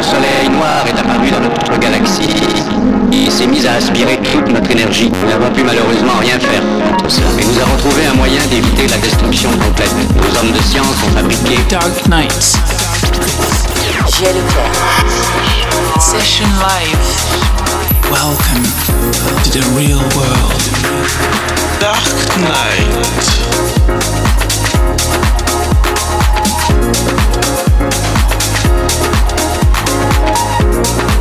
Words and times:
Un 0.00 0.02
soleil 0.02 0.48
noir 0.48 0.82
est 0.86 0.98
apparu 0.98 1.30
dans 1.30 1.40
notre 1.40 1.78
galaxie 1.78 2.30
et 3.12 3.30
s'est 3.30 3.46
mis 3.46 3.66
à 3.66 3.74
aspirer 3.74 4.18
toute 4.32 4.50
notre 4.50 4.70
énergie. 4.70 5.10
Nous 5.10 5.28
n'avons 5.28 5.52
pu 5.52 5.62
malheureusement 5.62 6.14
rien 6.20 6.38
faire 6.40 6.62
contre 6.88 7.10
cela, 7.10 7.26
mais 7.36 7.44
nous 7.44 7.60
avons 7.60 7.76
trouvé 7.76 8.06
un 8.06 8.14
moyen 8.14 8.40
d'éviter 8.46 8.86
la 8.86 8.96
destruction 8.96 9.50
complète. 9.58 9.94
Nos 10.16 10.40
hommes 10.40 10.52
de 10.52 10.62
science 10.62 10.86
ont 11.06 11.10
fabriqué 11.14 11.58
Dark 11.68 12.08
Knights. 12.08 12.56
Session 16.00 16.48
live. 16.56 16.96
Welcome 18.10 18.64
to 19.44 19.50
the 19.50 19.60
real 19.76 20.00
world. 20.16 20.62
Dark 21.78 22.08
Knight. 22.40 23.50
Thank 30.82 31.20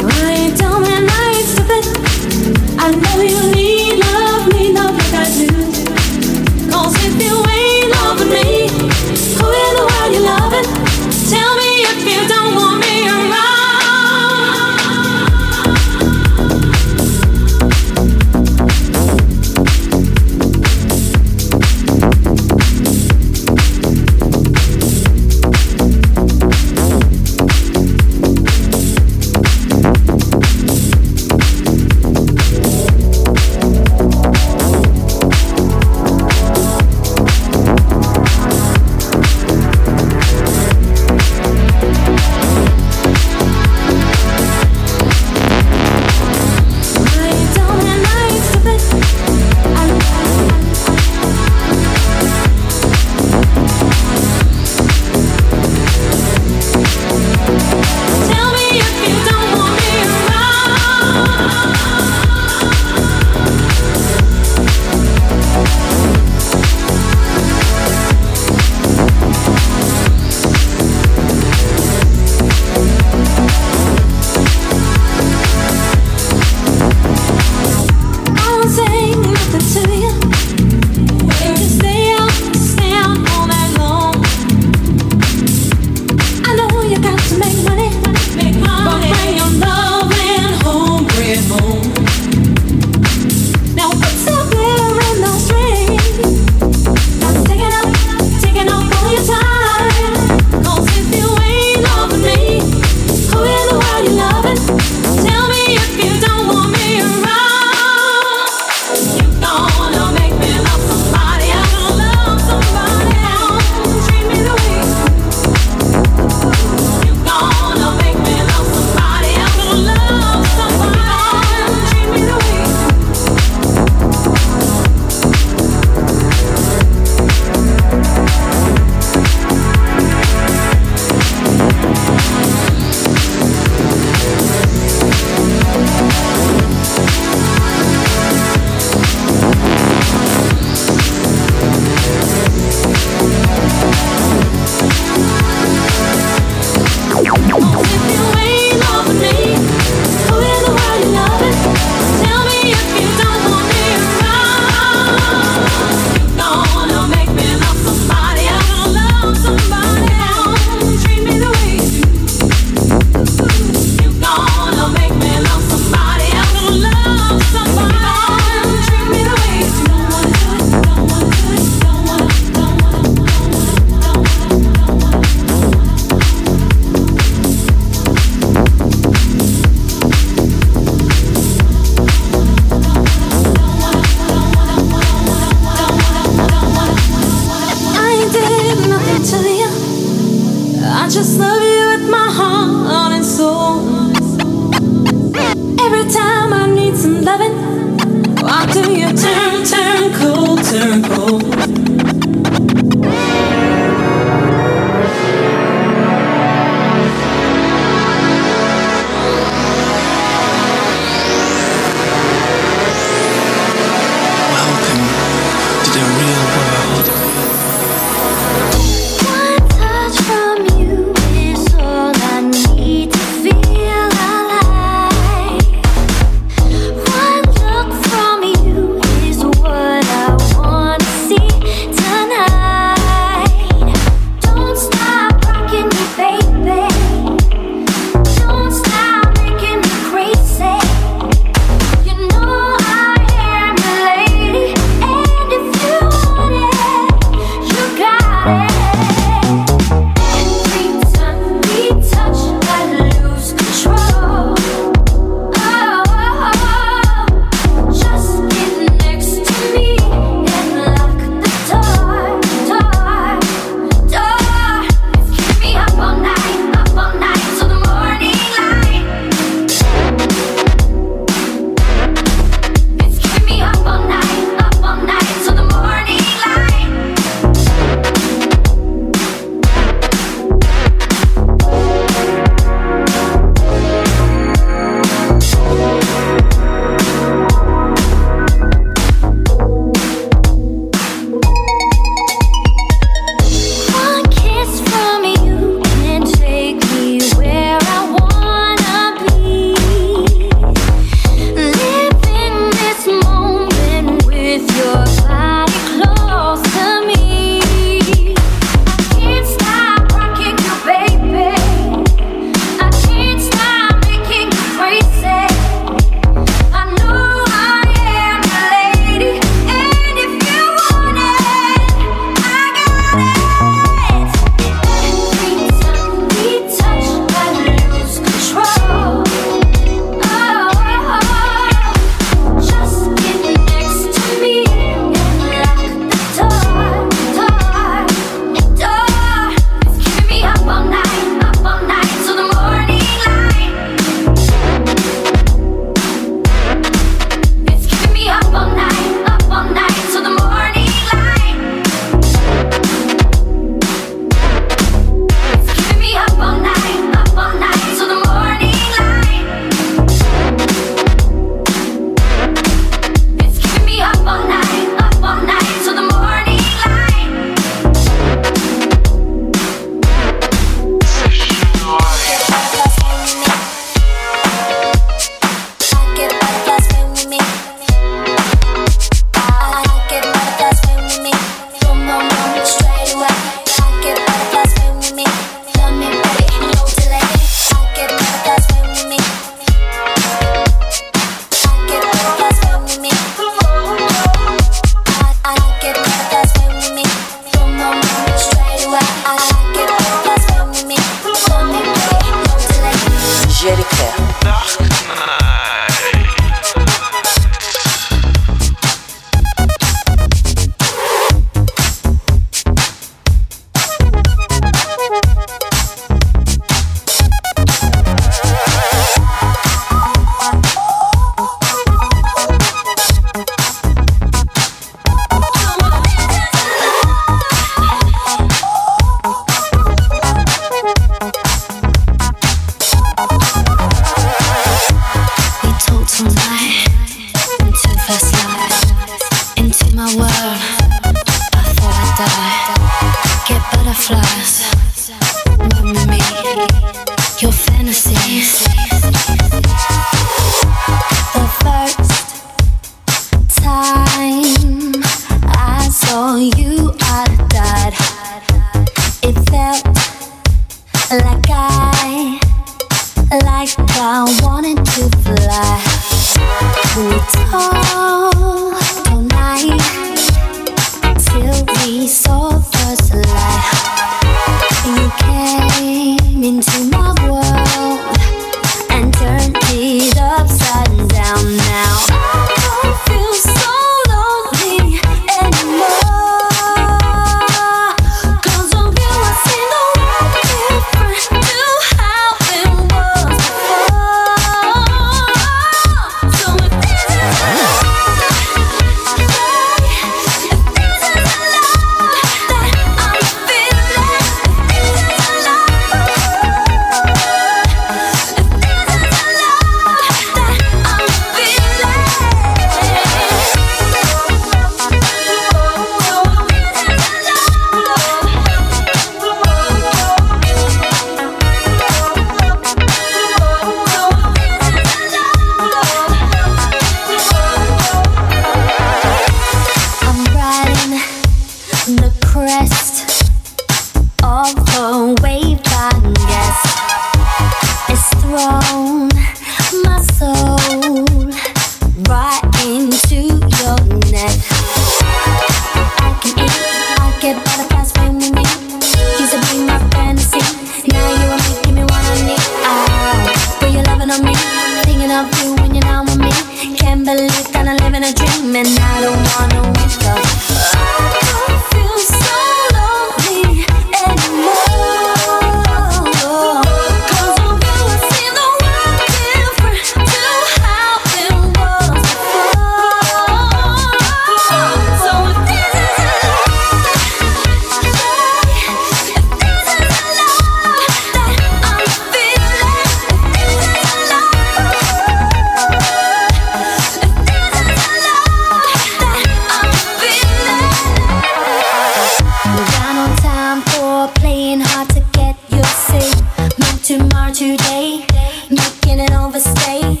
Playing 594.14 594.60
hard 594.60 594.88
to 594.90 595.00
get, 595.12 595.36
you 595.50 595.62
see. 595.64 596.10
Move 596.58 596.82
tomorrow, 596.82 597.32
today, 597.32 598.06
making 598.50 599.00
an 599.00 599.12
overstay. 599.12 600.00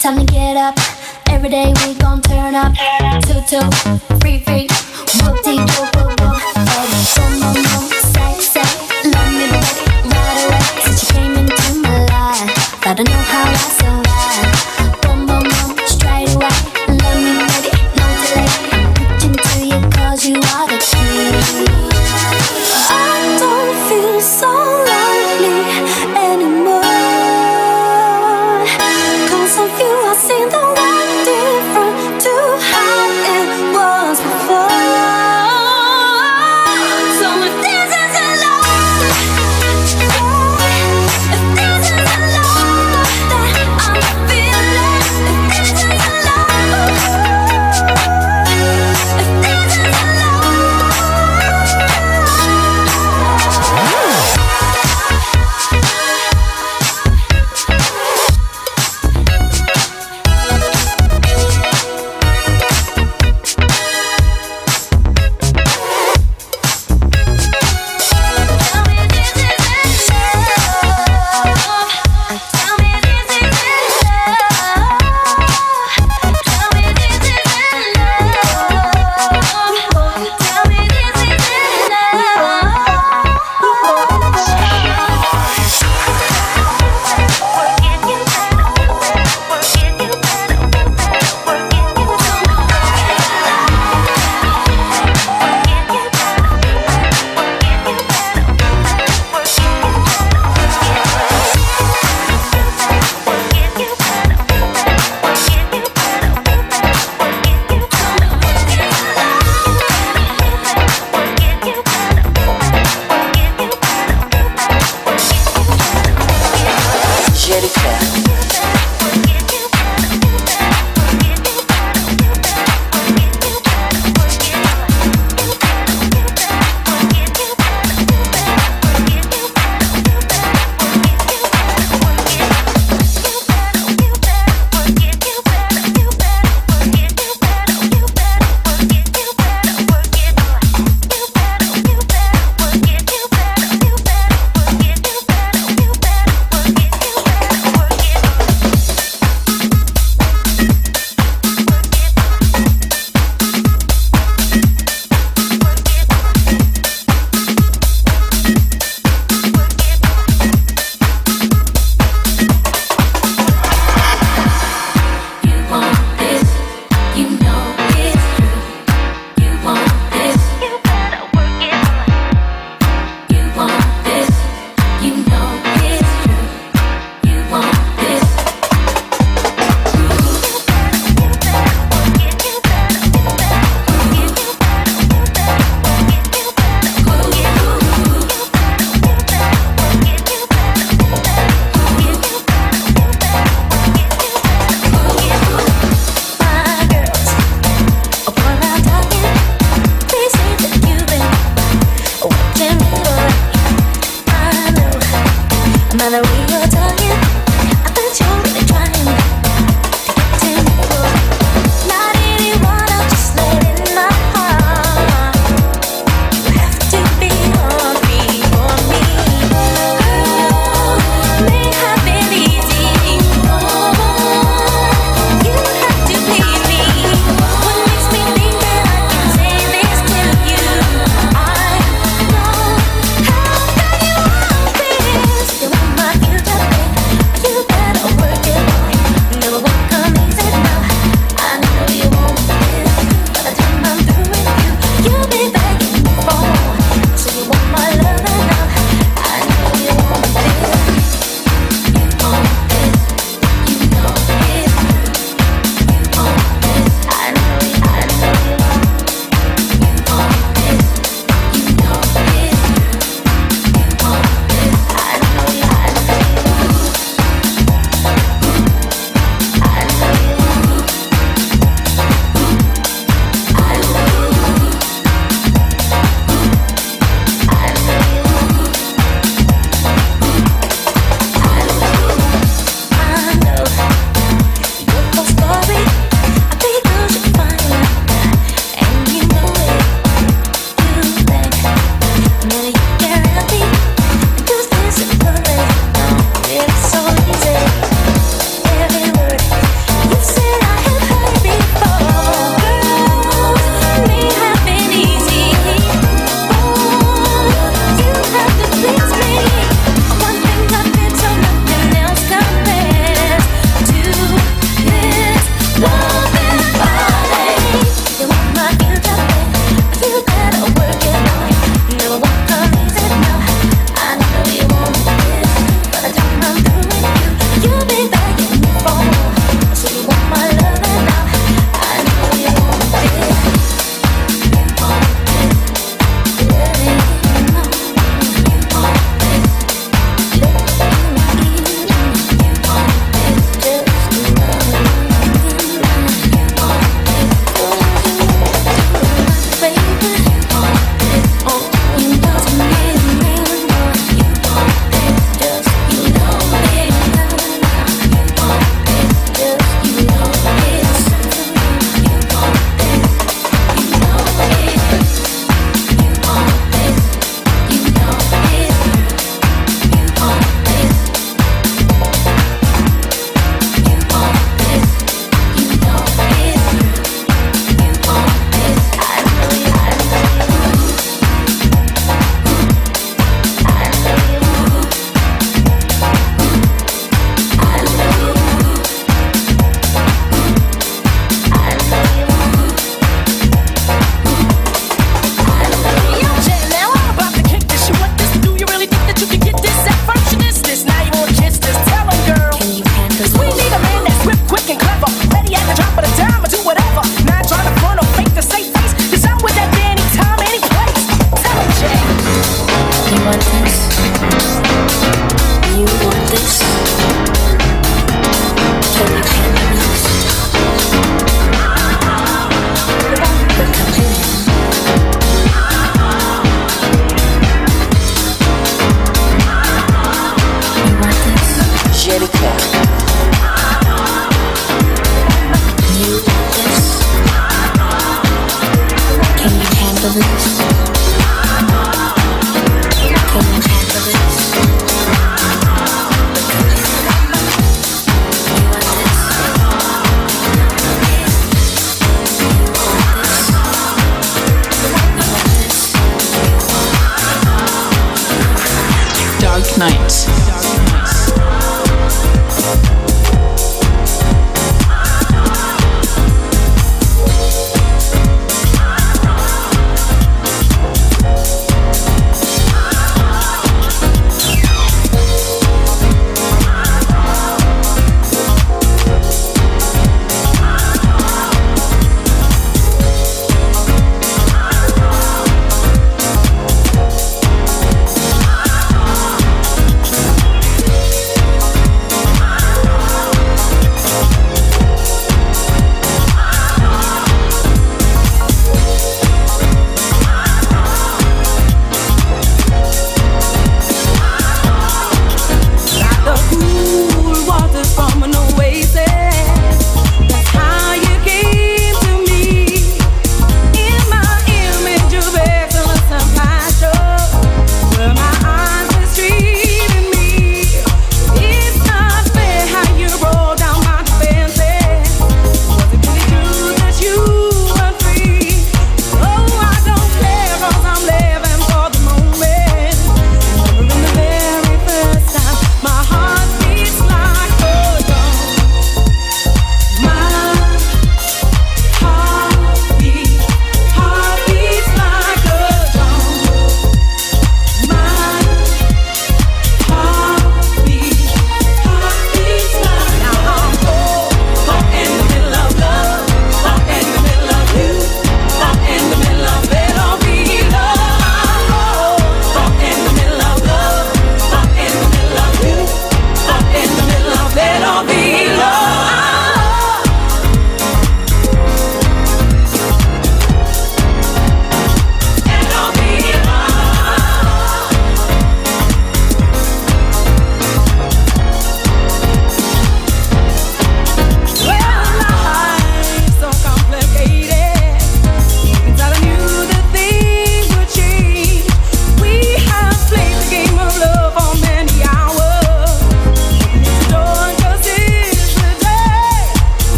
Time 0.00 0.18
to 0.18 0.32
get 0.32 0.56
up. 0.56 0.76
Every 1.28 1.48
day 1.48 1.72
we 1.84 1.94
gon' 1.94 2.20
turn 2.22 2.54
up. 2.54 2.74
Two, 3.22 3.40
two, 3.48 3.70
three, 4.18 4.40
three. 4.40 4.69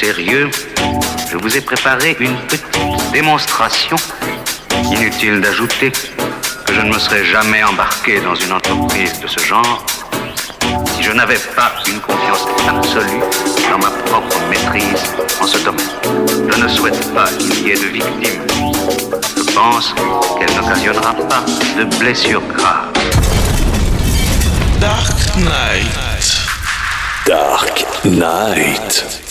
Sérieux, 0.00 0.48
je 1.30 1.36
vous 1.36 1.56
ai 1.58 1.60
préparé 1.60 2.16
une 2.20 2.34
petite 2.48 2.64
démonstration. 3.12 3.96
Inutile 4.90 5.42
d'ajouter 5.42 5.92
que 6.64 6.72
je 6.72 6.80
ne 6.80 6.88
me 6.94 6.98
serais 6.98 7.24
jamais 7.24 7.62
embarqué 7.62 8.18
dans 8.20 8.34
une 8.34 8.52
entreprise 8.52 9.20
de 9.20 9.26
ce 9.26 9.40
genre 9.40 9.84
si 10.94 11.02
je 11.02 11.12
n'avais 11.12 11.40
pas 11.54 11.72
une 11.86 12.00
confiance 12.00 12.46
absolue 12.66 13.20
dans 13.70 13.78
ma 13.78 13.90
propre 14.06 14.38
maîtrise 14.48 15.04
en 15.38 15.46
ce 15.46 15.58
domaine. 15.58 15.94
Je 16.50 16.58
ne 16.58 16.68
souhaite 16.68 17.12
pas 17.12 17.28
qu'il 17.38 17.66
y 17.66 17.70
ait 17.72 17.74
de 17.74 17.90
victimes. 17.98 18.42
Je 19.36 19.52
pense 19.52 19.94
qu'elle 20.38 20.54
n'occasionnera 20.56 21.12
pas 21.28 21.44
de 21.76 21.84
blessures 21.98 22.42
graves. 22.56 22.88
Dark 24.80 25.36
Night. 25.36 26.38
Dark 27.26 27.84
Night. 28.04 29.29